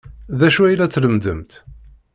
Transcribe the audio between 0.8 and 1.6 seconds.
tlemmdemt?